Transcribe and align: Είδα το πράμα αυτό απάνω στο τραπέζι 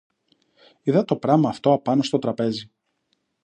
Είδα 0.81 1.05
το 1.05 1.15
πράμα 1.15 1.49
αυτό 1.49 1.71
απάνω 1.73 2.01
στο 2.03 2.19
τραπέζι 2.19 2.71